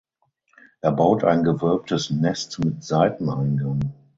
[0.81, 3.93] Er baut ein gewölbtes Nest mit Seiteneingang.